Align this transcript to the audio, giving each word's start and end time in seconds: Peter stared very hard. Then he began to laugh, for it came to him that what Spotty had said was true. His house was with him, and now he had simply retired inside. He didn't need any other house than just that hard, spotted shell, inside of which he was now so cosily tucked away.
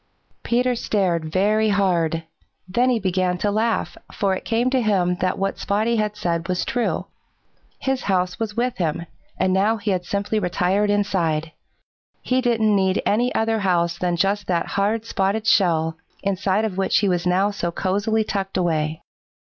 Peter 0.41 0.73
stared 0.73 1.31
very 1.31 1.69
hard. 1.69 2.23
Then 2.67 2.89
he 2.89 2.97
began 2.99 3.37
to 3.37 3.51
laugh, 3.51 3.95
for 4.11 4.33
it 4.33 4.45
came 4.45 4.71
to 4.71 4.81
him 4.81 5.13
that 5.17 5.37
what 5.37 5.59
Spotty 5.59 5.97
had 5.97 6.15
said 6.17 6.47
was 6.49 6.65
true. 6.65 7.05
His 7.77 8.01
house 8.09 8.39
was 8.39 8.57
with 8.57 8.77
him, 8.77 9.05
and 9.37 9.53
now 9.53 9.77
he 9.77 9.91
had 9.91 10.03
simply 10.05 10.39
retired 10.39 10.89
inside. 10.89 11.51
He 12.23 12.41
didn't 12.41 12.75
need 12.75 13.03
any 13.05 13.31
other 13.35 13.59
house 13.59 13.99
than 13.99 14.15
just 14.15 14.47
that 14.47 14.69
hard, 14.73 15.05
spotted 15.05 15.45
shell, 15.45 15.97
inside 16.23 16.65
of 16.65 16.77
which 16.79 16.97
he 16.97 17.07
was 17.07 17.27
now 17.27 17.51
so 17.51 17.71
cosily 17.71 18.23
tucked 18.23 18.57
away. 18.57 19.03